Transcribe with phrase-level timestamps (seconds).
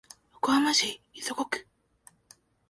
[0.33, 1.67] 横浜市磯子区